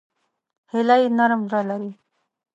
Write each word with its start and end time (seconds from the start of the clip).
هیلۍ 0.71 1.03
نرم 1.17 1.41
زړه 1.49 1.61
لري 1.69 1.91